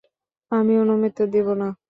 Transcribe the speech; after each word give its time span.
আমি 0.51 0.73
অনুমতি 0.77 1.23
দেবো 1.27 1.53
না। 1.55 1.67